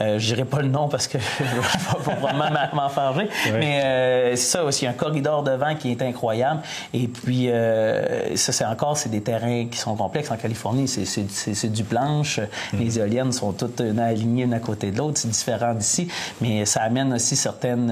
je 0.00 0.34
dirais 0.34 0.44
pas 0.44 0.60
le 0.60 0.68
nom 0.68 0.88
parce 0.88 1.06
que 1.06 1.18
je 1.38 2.10
vais 2.10 2.16
vraiment 2.16 2.44
m'enfarger. 2.72 3.28
Mais 3.52 3.82
euh, 3.84 4.36
c'est 4.36 4.58
ça 4.58 4.64
aussi, 4.64 4.86
un 4.86 4.92
corridor 4.92 5.42
de 5.42 5.52
vent 5.52 5.74
qui 5.74 5.90
est 5.90 6.02
incroyable. 6.02 6.60
Et 6.92 7.08
puis, 7.08 7.50
euh, 7.50 8.36
ça, 8.36 8.52
c'est 8.52 8.64
encore, 8.64 8.96
c'est 8.96 9.08
des 9.08 9.22
terrains 9.22 9.66
qui 9.70 9.78
sont 9.78 9.94
complexes. 9.94 10.30
En 10.30 10.36
Californie, 10.36 10.88
c'est 10.88 11.72
du 11.72 11.84
planche. 11.84 12.40
Mm. 12.72 12.78
Les 12.78 12.98
éoliennes 12.98 13.32
sont 13.32 13.52
toutes 13.52 13.80
alignées 13.80 14.44
une 14.44 14.54
à 14.54 14.60
côté 14.60 14.90
de 14.90 14.98
l'autre. 14.98 15.18
C'est 15.18 15.30
différent 15.30 15.74
d'ici. 15.74 16.08
Mais 16.40 16.64
ça 16.64 16.82
amène 16.82 17.12
aussi 17.12 17.36
certaines 17.36 17.90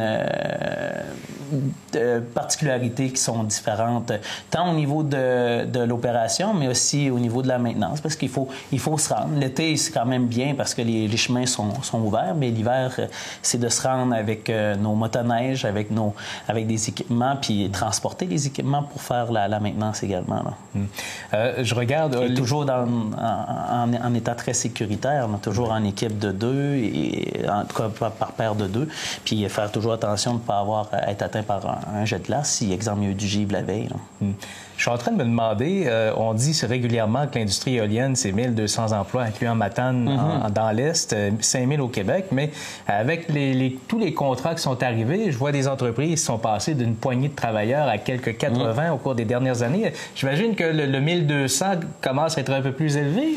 euh, 1.97 2.20
particularités 2.35 3.11
qui 3.11 3.20
sont 3.20 3.42
différentes, 3.42 4.12
tant 4.50 4.70
au 4.70 4.75
niveau 4.75 5.02
de, 5.02 5.64
de 5.64 5.80
l'opération, 5.80 6.54
mais 6.54 6.68
aussi 6.68 7.11
au 7.11 7.18
niveau 7.18 7.42
de 7.42 7.49
la 7.49 7.59
maintenance, 7.59 8.00
parce 8.00 8.14
qu'il 8.14 8.28
faut, 8.28 8.49
il 8.70 8.78
faut 8.78 8.97
se 8.99 9.12
rendre. 9.12 9.37
L'été, 9.37 9.76
c'est 9.80 9.92
quand 9.92 10.06
même 10.06 10.26
bien 10.26 10.54
parce 10.54 10.75
que 10.75 10.82
les, 10.82 11.16
chemins 11.16 11.46
sont, 11.46 11.72
ouverts, 11.94 12.34
mais 12.37 12.50
l'hiver, 12.50 12.94
euh, 12.99 13.06
c'est 13.42 13.58
de 13.58 13.68
se 13.68 13.82
rendre 13.82 14.14
avec 14.14 14.49
euh, 14.49 14.75
nos 14.76 14.94
motoneiges, 14.94 15.64
avec, 15.64 15.90
nos, 15.90 16.14
avec 16.49 16.66
des 16.66 16.88
équipements, 16.88 17.37
puis 17.40 17.68
transporter 17.70 18.26
les 18.26 18.46
équipements 18.46 18.84
pour 18.84 19.02
faire 19.02 19.32
la, 19.32 19.60
maintenance 19.60 20.02
également. 20.02 20.42
Hmm. 20.75 20.84
je 21.32 21.75
regarde. 21.75 22.18
Et 22.22 22.34
toujours 22.34 22.64
dans, 22.64 22.87
en, 22.87 24.14
état 24.14 24.34
très 24.34 24.54
sécuritaire, 24.54 25.28
toujours 25.42 25.72
en 25.72 25.84
équipe 25.84 26.18
de 26.18 26.30
deux, 26.30 26.75
et, 26.76 27.44
en 27.49 27.64
tout 27.64 27.76
cas 27.76 28.10
par 28.10 28.32
paire 28.32 28.54
de 28.54 28.66
deux, 28.66 28.88
puis 29.25 29.46
faire 29.49 29.70
toujours 29.70 29.92
attention 29.92 30.34
de 30.34 30.38
ne 30.38 30.44
pas 30.44 30.60
avoir 30.60 30.88
être 31.06 31.22
atteint 31.22 31.42
par 31.42 31.78
un, 31.94 32.04
jet 32.04 32.18
de 32.18 32.25
glace 32.25 32.50
si, 32.50 32.72
exemple, 32.72 33.00
il 33.02 33.04
y 33.04 33.08
a 33.08 33.10
eu 33.10 33.14
du 33.14 33.26
givre 33.26 33.52
la 33.52 33.62
veille. 33.62 33.88
Hmm. 34.20 34.32
Je 34.80 34.84
suis 34.84 34.90
en 34.90 34.96
train 34.96 35.12
de 35.12 35.18
me 35.18 35.25
demander, 35.25 35.84
euh, 35.88 36.10
on 36.16 36.32
dit 36.32 36.58
régulièrement 36.62 37.26
que 37.26 37.38
l'industrie 37.38 37.76
éolienne, 37.76 38.16
c'est 38.16 38.32
1200 38.32 38.92
emplois, 38.92 39.25
incluant 39.25 39.54
Mm-hmm. 39.79 40.53
dans 40.53 40.71
l'Est, 40.71 41.15
5000 41.41 41.81
euh, 41.81 41.83
au 41.85 41.89
Québec, 41.89 42.27
mais 42.33 42.50
avec 42.87 43.29
les, 43.29 43.79
tous 43.89 43.99
les 43.99 44.12
contrats 44.12 44.55
qui 44.55 44.62
sont 44.62 44.83
arrivés, 44.83 45.31
je 45.31 45.37
vois 45.37 45.53
des 45.53 45.69
entreprises 45.69 46.21
qui 46.21 46.27
sont 46.27 46.39
passées 46.39 46.75
d'une 46.75 46.95
poignée 46.95 47.29
de 47.29 47.35
travailleurs 47.35 47.89
à 47.89 47.99
quelques 47.99 48.37
80 48.37 48.89
mm. 48.89 48.93
au 48.93 48.97
cours 48.97 49.15
des 49.15 49.25
dernières 49.25 49.62
années. 49.62 49.93
J'imagine 50.15 50.55
que 50.55 50.65
le, 50.65 51.00
1200 51.00 51.67
commence 52.00 52.37
à 52.37 52.41
être 52.41 52.53
un 52.53 52.61
peu 52.61 52.73
plus 52.73 52.97
élevé. 52.97 53.35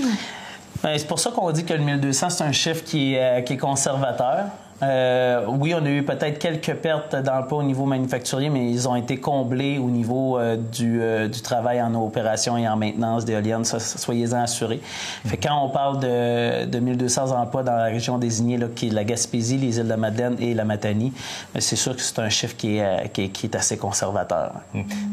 Ben, 0.81 0.97
c'est 0.97 1.07
pour 1.07 1.19
ça 1.19 1.31
qu'on 1.31 1.51
dit 1.51 1.63
que 1.63 1.73
le 1.73 1.79
1200, 1.79 2.29
c'est 2.29 2.43
un 2.43 2.51
chiffre 2.51 2.83
qui 2.83 3.13
est, 3.13 3.39
euh, 3.39 3.41
qui 3.41 3.53
est 3.53 3.57
conservateur. 3.57 4.45
Euh, 4.83 5.45
oui, 5.47 5.73
on 5.73 5.85
a 5.85 5.89
eu 5.89 6.03
peut-être 6.03 6.39
quelques 6.39 6.75
pertes 6.75 7.15
d'emplois 7.15 7.59
au 7.59 7.63
niveau 7.63 7.85
manufacturier, 7.85 8.49
mais 8.49 8.69
ils 8.69 8.87
ont 8.87 8.95
été 8.95 9.17
comblés 9.17 9.77
au 9.77 9.89
niveau 9.89 10.37
euh, 10.37 10.57
euh, 10.81 11.27
du, 11.27 11.41
travail 11.41 11.81
en 11.81 11.93
opération 11.95 12.57
et 12.57 12.67
en 12.67 12.75
maintenance 12.75 13.25
d'éoliennes. 13.25 13.65
Soyez-en 13.65 14.41
assurés. 14.43 14.81
Fait 15.25 15.37
quand 15.37 15.63
on 15.63 15.69
parle 15.69 15.99
de, 15.99 16.65
de 16.65 16.79
1200 16.79 17.31
emplois 17.31 17.63
dans 17.63 17.75
la 17.75 17.85
région 17.85 18.17
désignée, 18.17 18.57
là, 18.57 18.67
qui 18.73 18.87
est 18.87 18.91
la 18.91 19.03
Gaspésie, 19.03 19.57
les 19.57 19.77
îles 19.77 19.87
de 19.87 19.95
Madeleine 19.95 20.35
et 20.39 20.53
la 20.53 20.65
Matanie, 20.65 21.13
ben, 21.53 21.61
c'est 21.61 21.75
sûr 21.75 21.95
que 21.95 22.01
c'est 22.01 22.19
un 22.19 22.29
chiffre 22.29 22.55
qui 22.55 22.77
est, 22.77 23.09
qui 23.09 23.45
est, 23.45 23.55
assez 23.55 23.77
conservateur. 23.77 24.53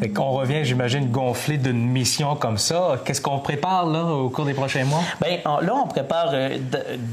Fait 0.00 0.09
qu'on 0.09 0.31
revient, 0.31 0.65
j'imagine, 0.65 1.11
gonflé 1.11 1.59
d'une 1.59 1.87
mission 1.87 2.37
comme 2.37 2.59
ça. 2.59 2.99
Qu'est-ce 3.05 3.21
qu'on 3.21 3.39
prépare 3.39 3.87
là, 3.87 4.05
au 4.05 4.31
cours 4.31 4.47
des 4.47 4.55
prochains 4.55 4.85
mois? 4.85 5.03
Bien, 5.21 5.39
là, 5.45 5.75
on 5.75 5.87
prépare 5.87 6.33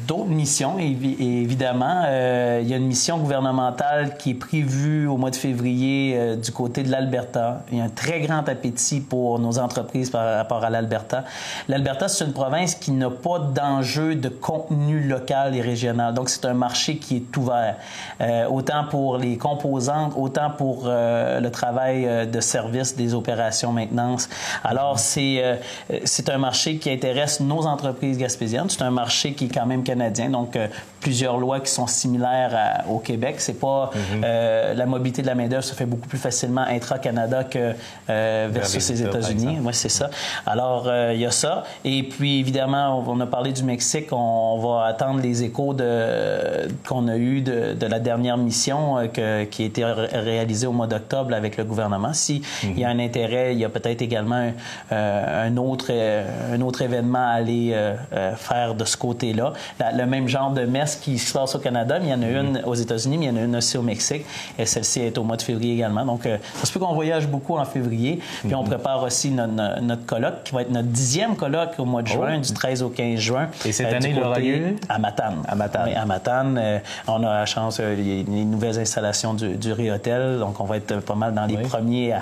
d'autres 0.07 0.29
missions, 0.29 0.77
évidemment. 0.79 2.03
Euh, 2.47 2.61
il 2.61 2.69
y 2.69 2.73
a 2.73 2.77
une 2.77 2.87
mission 2.87 3.17
gouvernementale 3.17 4.17
qui 4.17 4.31
est 4.31 4.35
prévue 4.35 5.07
au 5.07 5.17
mois 5.17 5.31
de 5.31 5.35
février 5.35 6.15
euh, 6.15 6.35
du 6.35 6.51
côté 6.51 6.83
de 6.83 6.91
l'Alberta. 6.91 7.63
Il 7.71 7.77
y 7.77 7.81
a 7.81 7.85
un 7.85 7.89
très 7.89 8.21
grand 8.21 8.47
appétit 8.47 9.01
pour 9.01 9.39
nos 9.39 9.59
entreprises 9.59 10.09
par 10.09 10.37
rapport 10.37 10.63
à 10.63 10.69
l'Alberta. 10.69 11.23
L'Alberta, 11.67 12.07
c'est 12.07 12.25
une 12.25 12.33
province 12.33 12.75
qui 12.75 12.91
n'a 12.91 13.09
pas 13.09 13.39
d'enjeu 13.39 14.15
de 14.15 14.29
contenu 14.29 15.01
local 15.01 15.55
et 15.55 15.61
régional. 15.61 16.13
Donc, 16.13 16.29
c'est 16.29 16.45
un 16.45 16.53
marché 16.53 16.97
qui 16.97 17.17
est 17.17 17.37
ouvert, 17.37 17.75
euh, 18.21 18.47
autant 18.47 18.85
pour 18.89 19.17
les 19.17 19.37
composantes, 19.37 20.13
autant 20.15 20.49
pour 20.49 20.85
le 20.87 21.49
travail 21.49 22.27
de 22.27 22.39
service 22.39 22.95
des 22.95 23.13
opérations 23.13 23.71
maintenance. 23.71 24.29
Alors, 24.63 24.99
c'est 24.99 25.59
c'est 26.05 26.29
un 26.29 26.37
marché 26.37 26.77
qui 26.77 26.89
intéresse 26.89 27.39
nos 27.39 27.65
entreprises 27.65 28.17
gaspésiennes. 28.17 28.69
C'est 28.69 28.83
un 28.83 28.91
marché 28.91 29.33
qui 29.33 29.45
est 29.45 29.53
quand 29.53 29.65
même 29.65 29.83
canadien, 29.83 30.29
donc 30.29 30.57
plusieurs 30.99 31.37
lois 31.37 31.59
qui 31.59 31.71
sont 31.71 31.87
similaires 31.87 32.36
au 32.89 32.99
Québec. 32.99 33.35
C'est 33.39 33.59
pas 33.59 33.91
mhm. 33.93 34.21
euh, 34.23 34.73
la 34.73 34.85
mobilité 34.85 35.21
de 35.21 35.27
la 35.27 35.35
main 35.35 35.47
d'œuvre 35.47 35.63
se 35.63 35.73
fait 35.73 35.85
beaucoup 35.85 36.07
plus 36.07 36.17
facilement 36.17 36.61
intra-Canada 36.61 37.43
que 37.43 37.73
euh, 38.09 38.47
versus 38.51 38.89
les 38.89 39.03
États-Unis. 39.03 39.57
Moi, 39.61 39.73
c'est 39.73 39.89
ça. 39.89 40.09
Alors 40.45 40.85
euh, 40.87 41.11
il 41.13 41.21
y 41.21 41.25
a 41.25 41.31
ça. 41.31 41.63
Et 41.83 42.03
puis 42.03 42.39
évidemment, 42.39 43.03
on, 43.07 43.19
a 43.19 43.25
parlé 43.25 43.51
du 43.51 43.63
Mexique. 43.63 44.07
On, 44.11 44.57
va 44.57 44.85
attendre 44.85 45.21
les 45.21 45.43
échos 45.43 45.73
de 45.73 46.67
qu'on 46.87 47.07
a 47.07 47.15
eu 47.17 47.41
de, 47.41 47.73
de, 47.73 47.85
la 47.85 47.99
dernière 47.99 48.37
mission 48.37 49.07
que, 49.13 49.43
qui 49.45 49.63
a 49.63 49.65
été 49.65 49.83
réalisée 49.83 50.65
au 50.67 50.71
mois 50.71 50.87
d'octobre 50.87 51.33
avec 51.33 51.57
le 51.57 51.63
gouvernement. 51.63 52.13
Si 52.13 52.41
il 52.63 52.79
y 52.79 52.83
a 52.83 52.89
un 52.89 52.99
intérêt, 52.99 53.53
il 53.53 53.59
y 53.59 53.65
a 53.65 53.69
peut-être 53.69 54.01
également 54.01 54.51
un 54.89 55.57
autre 55.57 55.91
un 55.91 56.61
autre 56.61 56.81
événement 56.81 57.27
à 57.27 57.33
aller 57.33 57.75
faire 58.35 58.73
de 58.75 58.85
ce 58.85 58.97
côté-là. 58.97 59.53
Le 59.79 60.05
même 60.05 60.27
genre 60.27 60.51
de 60.51 60.61
messe 60.61 60.95
qui 60.95 61.19
se 61.19 61.33
passe 61.33 61.55
au 61.55 61.59
Canada, 61.59 61.99
mais 61.99 62.07
il 62.07 62.09
y 62.09 62.13
en 62.17 62.23
a 62.23 62.29
une 62.29 62.61
aux 62.65 62.75
États-Unis, 62.75 63.17
mais 63.17 63.25
il 63.25 63.29
y 63.29 63.31
en 63.31 63.37
a 63.37 63.43
une 63.43 63.55
aussi 63.55 63.77
au 63.77 63.81
Mexique. 63.81 64.25
Et 64.57 64.65
celle-ci 64.65 65.01
est 65.01 65.17
au 65.17 65.23
mois 65.23 65.37
de 65.37 65.41
février 65.41 65.73
également. 65.73 66.05
Donc, 66.05 66.25
euh, 66.25 66.37
ça 66.55 66.65
se 66.65 66.73
peut 66.73 66.79
qu'on 66.79 66.93
voyage 66.93 67.27
beaucoup 67.27 67.57
en 67.57 67.65
février. 67.65 68.19
Puis 68.43 68.55
on 68.55 68.61
mhm. 68.61 68.69
prépare 68.69 69.03
aussi 69.03 69.31
notre, 69.31 70.05
colloque, 70.05 70.43
qui 70.43 70.53
va 70.53 70.61
être 70.61 70.71
notre 70.71 70.87
dixième 70.87 71.35
colloque 71.35 71.73
au 71.77 71.85
mois 71.85 72.01
de 72.01 72.07
juin, 72.07 72.35
oh. 72.37 72.41
du 72.41 72.53
13 72.53 72.83
au 72.83 72.89
15 72.89 73.19
juin. 73.19 73.49
Et 73.65 73.71
cette 73.71 73.91
euh, 73.91 73.97
année, 73.97 74.13
il 74.15 74.23
aura 74.23 74.39
lieu? 74.39 74.75
À 74.89 74.99
Matane. 74.99 75.43
À 75.47 75.55
Matane. 75.55 75.93
à 75.93 76.05
Matane. 76.05 76.59
Euh, 76.61 76.79
on 77.07 77.23
a 77.23 77.39
la 77.39 77.45
chance, 77.45 77.79
y 77.79 78.23
les 78.23 78.45
nouvelles 78.45 78.79
installations 78.79 79.33
du, 79.33 79.55
du 79.55 79.71
Réhotel. 79.71 80.39
Donc, 80.39 80.59
on 80.59 80.65
va 80.65 80.77
être 80.77 80.99
pas 81.01 81.15
mal 81.15 81.33
dans 81.33 81.45
les 81.45 81.57
premiers 81.57 82.13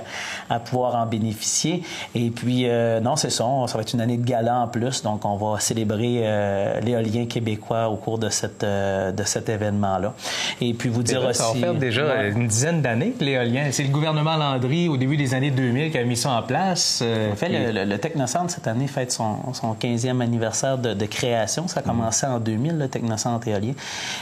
à, 0.50 0.60
pouvoir 0.60 0.96
en 0.96 1.06
bénéficier. 1.06 1.84
Et 2.14 2.30
puis, 2.30 2.68
non, 3.02 3.16
c'est 3.16 3.30
ça. 3.30 3.46
Ça 3.68 3.78
va 3.78 3.82
être 3.82 3.94
une 3.94 4.02
année 4.02 4.18
de 4.18 4.26
gala 4.26 4.60
en 4.60 4.68
plus. 4.68 5.04
Donc, 5.04 5.26
on 5.26 5.36
va 5.36 5.60
célébrer 5.60 6.82
l'éolien 6.82 7.26
québécois 7.26 7.90
au 7.90 7.96
cours 7.96 8.20
de 8.20 8.30
cette 8.30 8.66
de 8.66 9.24
cet 9.24 9.50
événement-là. 9.86 10.14
Et 10.62 10.74
puis 10.74 10.90
vous 10.90 11.04
dire 11.04 11.24
aussi... 11.26 11.40
Ça 11.40 11.54
va 11.54 11.60
faire 11.60 11.74
déjà 11.76 12.24
une 12.26 12.48
dizaine 12.48 12.82
d'années 12.82 13.12
que 13.18 13.24
l'éolien... 13.24 13.68
C'est 13.72 13.84
le 13.84 13.90
gouvernement 13.90 14.36
Landry, 14.36 14.90
au 14.90 14.98
début 14.98 15.18
des 15.18 15.34
années 15.34 15.52
2000, 15.52 15.92
qui 15.92 15.98
a 15.98 16.04
mis 16.04 16.18
ça 16.18 16.32
en 16.32 16.44
place. 16.44 17.02
Euh, 17.04 17.32
en 17.32 17.36
fait, 17.36 17.50
le, 17.50 17.98
Technocentre, 17.98 18.52
cette 18.52 18.68
année, 18.68 18.88
fête 18.88 19.12
son, 19.12 19.38
15e 19.80 20.22
anniversaire 20.22 20.78
de, 20.78 21.06
création. 21.06 21.68
Ça 21.68 21.82
a 21.82 21.84
commencé 21.84 22.26
en 22.26 22.40
2000, 22.40 22.78
le 22.78 22.88
Technocentre 22.88 23.48
éolien. 23.48 23.74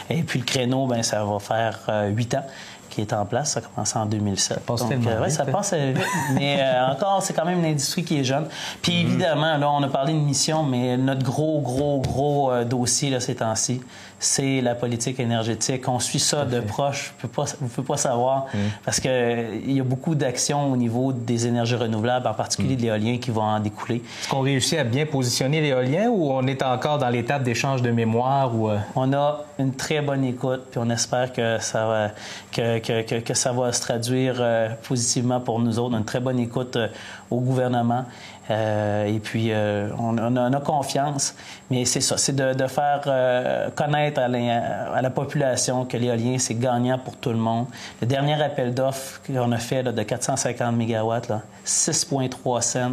Et 0.09 0.23
puis 0.23 0.39
le 0.39 0.45
créneau, 0.45 0.85
ben 0.87 1.01
ça 1.01 1.23
va 1.23 1.39
faire 1.39 1.79
euh, 1.89 2.09
huit 2.09 2.35
ans 2.35 2.45
qui 2.93 3.01
est 3.01 3.13
en 3.13 3.25
place. 3.25 3.51
Ça 3.51 3.59
a 3.59 3.63
commencé 3.63 3.97
en 3.97 4.05
2007. 4.05 4.57
Ça 4.57 4.61
passe 4.65 4.81
Donc, 4.81 5.07
euh, 5.07 5.29
ça 5.29 5.45
passe 5.45 5.73
vite. 5.73 5.97
mais 6.33 6.63
encore, 6.89 7.21
c'est 7.21 7.33
quand 7.33 7.45
même 7.45 7.59
une 7.59 7.65
industrie 7.65 8.03
qui 8.03 8.19
est 8.19 8.23
jeune. 8.23 8.45
Puis 8.81 8.93
mm-hmm. 8.93 9.05
évidemment, 9.05 9.57
là, 9.57 9.69
on 9.71 9.83
a 9.83 9.87
parlé 9.87 10.13
de 10.13 10.19
mission, 10.19 10.63
mais 10.63 10.97
notre 10.97 11.23
gros, 11.23 11.61
gros, 11.61 11.99
gros 11.99 12.51
dossier 12.63 13.09
là, 13.09 13.19
ces 13.19 13.35
temps-ci, 13.35 13.81
c'est 14.23 14.61
la 14.61 14.73
politique 14.73 15.19
énergétique. 15.19 15.87
On 15.87 15.99
suit 15.99 16.19
ça 16.19 16.45
de 16.45 16.61
proche. 16.61 17.13
Vous 17.21 17.27
ne 17.27 17.69
pouvez 17.69 17.87
pas 17.87 17.97
savoir 17.97 18.45
mm. 18.53 18.57
parce 18.85 18.99
qu'il 18.99 19.11
euh, 19.11 19.59
y 19.65 19.79
a 19.79 19.83
beaucoup 19.83 20.15
d'actions 20.15 20.71
au 20.71 20.77
niveau 20.77 21.11
des 21.11 21.45
énergies 21.45 21.75
renouvelables, 21.75 22.25
en 22.27 22.33
particulier 22.33 22.75
mm. 22.75 22.77
de 22.77 22.81
l'éolien, 22.83 23.17
qui 23.17 23.31
vont 23.31 23.41
en 23.41 23.59
découler. 23.59 23.97
Est-ce 23.97 24.29
qu'on 24.29 24.41
réussit 24.41 24.79
à 24.79 24.83
bien 24.83 25.05
positionner 25.05 25.61
l'éolien 25.61 26.09
ou 26.09 26.31
on 26.31 26.47
est 26.47 26.63
encore 26.63 26.97
dans 26.97 27.09
l'étape 27.09 27.43
d'échange 27.43 27.81
de 27.81 27.91
mémoire? 27.91 28.55
Ou... 28.55 28.69
Euh? 28.69 28.77
On 28.95 29.11
a 29.13 29.41
une 29.59 29.73
très 29.73 30.01
bonne 30.01 30.23
écoute, 30.23 30.63
puis 30.71 30.79
on 30.81 30.89
espère 30.89 31.31
que 31.33 31.57
ça 31.59 31.85
va, 31.85 32.07
que, 32.51 32.82
que, 32.83 33.19
que, 33.19 33.33
ça 33.33 33.51
va 33.51 33.71
se 33.71 33.81
traduire 33.81 34.35
euh, 34.39 34.69
positivement 34.87 35.39
pour 35.39 35.59
nous 35.59 35.79
autres. 35.79 35.95
Une 35.95 36.05
très 36.05 36.19
bonne 36.19 36.39
écoute 36.39 36.77
au 37.31 37.39
gouvernement. 37.39 38.05
Euh, 38.49 39.05
et 39.05 39.19
puis, 39.19 39.47
euh, 39.51 39.89
on, 39.97 40.17
a, 40.17 40.59
confiance. 40.59 41.35
Mais 41.71 41.85
c'est 41.85 42.01
ça, 42.01 42.17
c'est 42.17 42.35
de, 42.35 42.67
faire 42.67 43.01
euh, 43.07 43.69
connaître 43.71 44.19
à 44.19 44.27
la, 45.01 45.09
population 45.09 45.85
que 45.85 45.97
l'éolien, 45.97 46.37
c'est 46.37 46.55
gagnant 46.55 46.97
pour 46.97 47.15
tout 47.15 47.29
le 47.29 47.37
monde. 47.37 47.67
Le 48.01 48.07
dernier 48.07 48.41
appel 48.41 48.73
d'offres 48.73 49.21
qu'on 49.25 49.51
a 49.51 49.57
fait 49.57 49.83
de 49.83 50.03
450 50.03 50.75
MW, 50.75 51.13
6,3 51.65 52.61
cents 52.61 52.91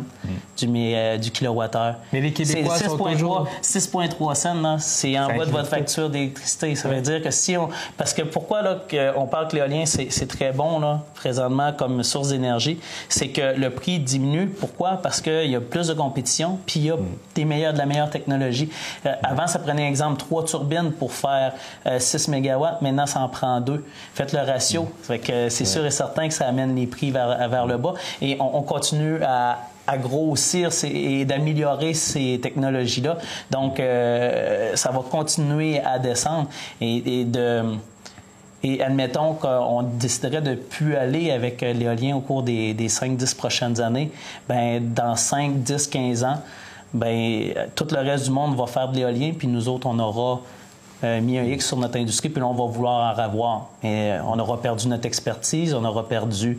du, 0.56 1.18
du 1.18 1.30
kilowattheure. 1.30 1.96
Mais 2.12 2.20
les 2.20 2.32
Québécois 2.32 2.76
sont 2.76 2.96
toujours... 2.96 3.48
6,3 3.62 4.34
cents, 4.34 4.78
c'est 4.78 5.18
en 5.18 5.36
bas 5.36 5.46
de 5.46 5.50
votre 5.50 5.68
facture 5.68 6.10
d'électricité. 6.10 6.74
Ça 6.74 6.88
veut 6.88 7.00
dire 7.00 7.22
que 7.22 7.30
si 7.30 7.56
on... 7.56 7.68
Parce 7.96 8.14
que 8.14 8.22
pourquoi 8.22 8.62
là, 8.62 8.78
on 9.16 9.26
parle 9.26 9.48
que 9.48 9.56
l'éolien, 9.56 9.79
c'est 9.86 10.26
très 10.26 10.52
bon 10.52 10.80
là, 10.80 11.02
présentement 11.14 11.72
comme 11.72 12.02
source 12.02 12.28
d'énergie, 12.28 12.78
c'est 13.08 13.28
que 13.28 13.56
le 13.56 13.70
prix 13.70 13.98
diminue. 13.98 14.46
Pourquoi? 14.46 15.00
Parce 15.02 15.20
que 15.20 15.44
il 15.44 15.50
y 15.50 15.56
a 15.56 15.60
plus 15.60 15.88
de 15.88 15.94
compétition, 15.94 16.58
puis 16.66 16.80
il 16.80 16.86
y 16.86 16.90
a 16.90 16.96
des 17.34 17.44
meilleurs, 17.44 17.72
de 17.72 17.78
la 17.78 17.86
meilleure 17.86 18.10
technologie. 18.10 18.70
Euh, 19.06 19.12
avant, 19.22 19.46
ça 19.46 19.58
prenait 19.58 19.86
exemple 19.86 20.18
trois 20.18 20.44
turbines 20.44 20.92
pour 20.92 21.12
faire 21.12 21.52
6 21.98 22.28
euh, 22.28 22.32
MW. 22.32 22.66
Maintenant, 22.80 23.06
ça 23.06 23.20
en 23.20 23.28
prend 23.28 23.60
deux. 23.60 23.84
Faites 24.14 24.32
le 24.32 24.40
ratio. 24.40 24.88
que 25.08 25.48
c'est 25.48 25.64
sûr 25.64 25.84
et 25.84 25.90
certain 25.90 26.28
que 26.28 26.34
ça 26.34 26.46
amène 26.46 26.74
les 26.76 26.86
prix 26.86 27.10
vers, 27.10 27.48
vers 27.48 27.66
le 27.66 27.76
bas. 27.76 27.94
Et 28.20 28.36
on, 28.40 28.62
continue 28.62 29.22
à, 29.22 29.58
grossir 29.98 30.70
et 30.84 31.24
d'améliorer 31.24 31.94
ces 31.94 32.38
technologies-là. 32.40 33.18
Donc, 33.50 33.80
euh, 33.80 34.76
ça 34.76 34.92
va 34.92 35.00
continuer 35.00 35.80
à 35.80 35.98
descendre 35.98 36.48
et 36.80 37.24
de 37.24 37.64
et 38.62 38.82
admettons 38.82 39.34
qu'on 39.34 39.82
déciderait 39.82 40.42
de 40.42 40.54
plus 40.54 40.96
aller 40.96 41.30
avec 41.30 41.62
euh, 41.62 41.72
l'éolien 41.72 42.16
au 42.16 42.20
cours 42.20 42.42
des, 42.42 42.74
des 42.74 42.88
5-10 42.88 43.34
prochaines 43.36 43.80
années, 43.80 44.10
ben 44.48 44.92
dans 44.92 45.16
5, 45.16 45.62
10, 45.62 45.86
15 45.86 46.24
ans, 46.24 46.42
ben 46.92 47.54
tout 47.74 47.86
le 47.90 47.98
reste 47.98 48.24
du 48.24 48.30
monde 48.30 48.56
va 48.56 48.66
faire 48.66 48.88
de 48.88 48.96
l'éolien, 48.96 49.32
puis 49.36 49.48
nous 49.48 49.68
autres, 49.68 49.86
on 49.86 49.98
aura 49.98 50.40
euh, 51.04 51.20
mis 51.22 51.38
un 51.38 51.44
X 51.44 51.68
sur 51.68 51.78
notre 51.78 51.98
industrie, 51.98 52.28
puis 52.28 52.40
là, 52.40 52.48
on 52.48 52.52
va 52.52 52.70
vouloir 52.70 53.16
en 53.16 53.18
avoir. 53.18 53.68
Et 53.82 54.12
euh, 54.12 54.22
on 54.24 54.38
aura 54.38 54.60
perdu 54.60 54.88
notre 54.88 55.06
expertise, 55.06 55.72
on 55.72 55.84
aura 55.84 56.06
perdu 56.06 56.58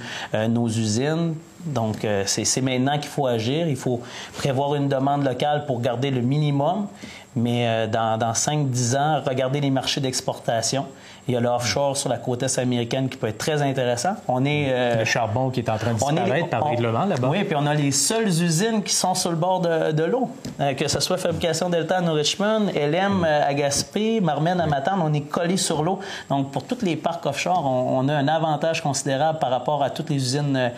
nos 0.50 0.68
usines, 0.68 1.36
Donc, 1.66 2.08
c'est 2.26 2.62
maintenant 2.62 2.98
qu'il 2.98 3.10
faut 3.10 3.28
agir. 3.28 3.68
Il 3.68 3.76
faut 3.76 4.02
prévoir 4.36 4.74
une 4.74 4.88
demande 4.90 5.24
locale 5.24 5.68
pour 5.68 5.80
garder 5.82 6.10
le 6.10 6.22
minimum. 6.22 6.88
Mais 7.36 7.88
dans, 7.88 8.18
dans 8.18 8.32
5-10 8.32 8.98
ans, 8.98 9.22
regarder 9.24 9.62
les 9.62 9.70
marchés 9.70 10.02
d'exportation. 10.02 10.86
Il 11.32 11.36
y 11.36 11.38
a 11.38 11.40
l'offshore 11.40 11.96
sur 11.96 12.10
la 12.10 12.18
côte 12.18 12.44
est 12.44 12.60
américaine 12.60 13.08
qui 13.08 13.16
peut 13.16 13.28
être 13.28 13.38
très 13.38 13.62
intéressant. 13.62 14.16
On 14.28 14.44
est 14.44 14.66
euh, 14.68 14.98
le 14.98 15.06
charbon 15.06 15.50
qui 15.50 15.62
est 15.62 15.70
en 15.70 15.78
train 15.78 15.94
de 15.94 15.98
disparaître 15.98 16.50
par 16.50 16.66
règlement 16.66 17.06
là-bas. 17.06 17.30
Oui, 17.30 17.46
puis 17.46 17.56
on 17.58 17.66
a 17.66 17.74
les 17.74 17.94
seules 17.94 18.28
usines 18.28 18.84
qui 18.84 18.94
sont 18.94 19.16
sur 19.16 19.30
le 19.30 19.38
bord 19.38 19.62
de, 19.62 20.04
l'eau, 20.04 20.30
euh, 20.60 20.74
que 20.74 20.90
ce 20.90 21.00
soit 21.00 21.16
fabrication 21.16 21.70
Delta 21.70 22.00
à 22.00 22.12
Richmond, 22.12 22.66
LM 22.76 23.24
à 23.24 23.54
Gaspé, 23.54 24.20
Marmen 24.20 24.60
à 24.60 24.68
Matane, 24.68 25.00
on 25.02 25.14
est 25.14 25.22
collé 25.22 25.56
sur 25.56 25.84
l'eau. 25.84 26.02
Donc 26.28 26.52
pour 26.52 26.66
tous 26.66 26.82
les 26.82 26.98
parcs 26.98 27.26
offshore, 27.26 27.66
on, 27.66 28.10
a 28.10 28.14
un 28.14 28.28
avantage 28.28 28.84
considérable 28.84 29.40
par 29.40 29.52
rapport 29.52 29.84
à 29.84 29.90
toutes 29.90 30.10
les 30.10 30.18
usines 30.18 30.70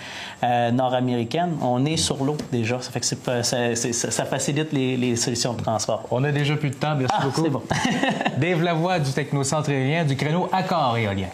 nord-américaines. 0.44 1.54
On 1.64 1.84
est 1.84 1.98
sur 1.98 2.24
l'eau 2.24 2.38
déjà, 2.52 2.80
ça 2.80 2.92
fait 2.92 3.00
que 3.00 3.08
ça, 3.08 4.26
facilite 4.26 4.72
les, 4.72 5.16
solutions 5.16 5.54
de 5.54 5.64
transport. 5.64 6.04
On 6.12 6.24
a 6.24 6.32
déjà 6.32 6.56
plus 6.56 6.70
de 6.70 6.76
temps. 6.76 6.96
Merci 6.96 7.16
ah, 7.18 7.24
beaucoup. 7.24 7.50
Bon. 7.50 7.64
Dave 8.38 8.62
Lavoie 8.62 9.00
du 9.00 9.12
Technocentre 9.12 9.72
éolien 9.72 10.04
du 10.04 10.16
créneau 10.16 10.43
Accord 10.52 10.98
éolien. 10.98 11.30